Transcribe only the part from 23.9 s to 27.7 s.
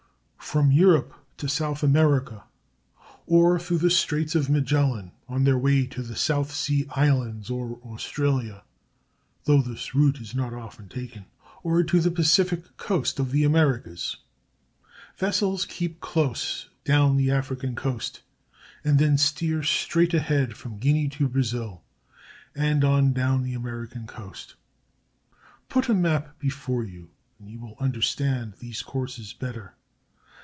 coast. (Put a map before you and you